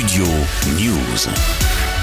[0.00, 0.24] Studio
[0.78, 1.99] News.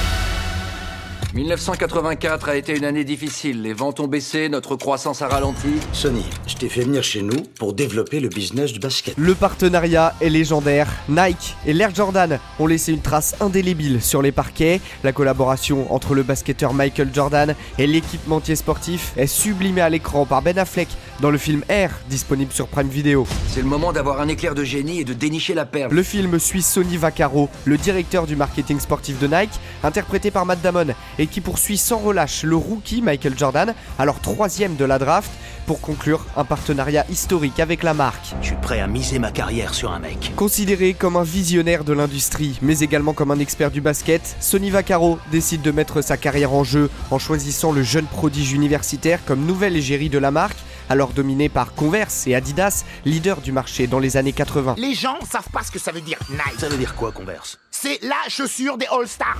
[1.37, 3.61] 1984 a été une année difficile.
[3.61, 5.67] Les ventes ont baissé, notre croissance a ralenti.
[5.93, 9.13] Sony, je t'ai fait venir chez nous pour développer le business du basket.
[9.19, 10.87] Le partenariat est légendaire.
[11.07, 14.81] Nike et l'Air Jordan ont laissé une trace indélébile sur les parquets.
[15.03, 20.41] La collaboration entre le basketteur Michael Jordan et l'équipementier sportif est sublimée à l'écran par
[20.41, 20.87] Ben Affleck
[21.21, 23.27] dans le film Air, disponible sur Prime Video.
[23.47, 25.93] C'est le moment d'avoir un éclair de génie et de dénicher la perle.
[25.93, 29.51] Le film suit Sonny Vaccaro, le directeur du marketing sportif de Nike,
[29.83, 30.87] interprété par Matt Damon,
[31.19, 35.29] et qui poursuit sans relâche le rookie Michael Jordan, alors troisième de la draft,
[35.65, 38.33] pour conclure un partenariat historique avec la marque.
[38.41, 40.31] Je suis prêt à miser ma carrière sur un mec.
[40.35, 45.19] Considéré comme un visionnaire de l'industrie, mais également comme un expert du basket, Sonny Vaccaro
[45.31, 49.75] décide de mettre sa carrière en jeu en choisissant le jeune prodige universitaire comme nouvelle
[49.75, 50.57] égérie de la marque,
[50.89, 54.75] alors dominée par Converse et Adidas, leader du marché dans les années 80.
[54.77, 56.59] Les gens savent pas ce que ça veut dire Nike.
[56.59, 57.57] Ça veut dire quoi, Converse?
[57.71, 59.37] C'est la chaussure des All-Stars.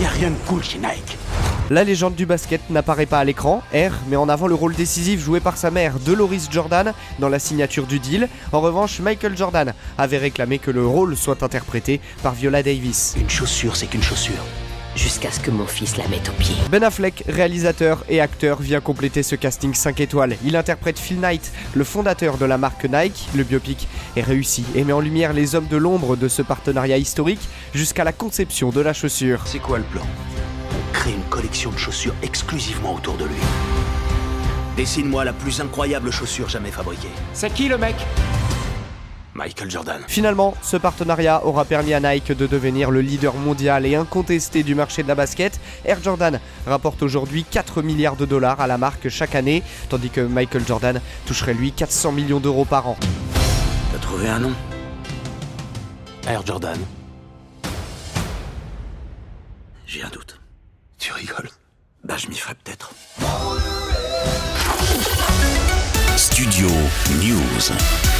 [0.00, 1.16] Y a rien de cool chez Nike.
[1.70, 3.62] La légende du basket n'apparaît pas à l'écran.
[3.72, 7.38] R met en avant le rôle décisif joué par sa mère, Dolores Jordan, dans la
[7.38, 8.28] signature du deal.
[8.52, 13.14] En revanche, Michael Jordan avait réclamé que le rôle soit interprété par Viola Davis.
[13.16, 14.44] Une chaussure, c'est qu'une chaussure.
[14.96, 16.54] Jusqu'à ce que mon fils la mette au pied.
[16.70, 20.36] Ben Affleck, réalisateur et acteur, vient compléter ce casting 5 étoiles.
[20.44, 23.28] Il interprète Phil Knight, le fondateur de la marque Nike.
[23.34, 26.96] Le biopic est réussi et met en lumière les hommes de l'ombre de ce partenariat
[26.96, 29.42] historique jusqu'à la conception de la chaussure.
[29.46, 30.02] C'est quoi le plan?
[30.92, 33.34] Créer une collection de chaussures exclusivement autour de lui.
[34.76, 37.10] Dessine-moi la plus incroyable chaussure jamais fabriquée.
[37.32, 37.96] C'est qui le mec?
[39.34, 40.02] Michael Jordan.
[40.06, 44.74] Finalement, ce partenariat aura permis à Nike de devenir le leader mondial et incontesté du
[44.74, 45.60] marché de la basket.
[45.84, 50.20] Air Jordan rapporte aujourd'hui 4 milliards de dollars à la marque chaque année, tandis que
[50.20, 52.96] Michael Jordan toucherait lui 400 millions d'euros par an.
[53.92, 54.52] T'as trouvé un nom?
[56.28, 56.78] Air Jordan.
[59.86, 60.40] J'ai un doute.
[60.98, 61.50] Tu rigoles?
[62.04, 62.92] Bah je m'y ferai peut-être.
[66.16, 66.68] Studio
[67.22, 68.13] News.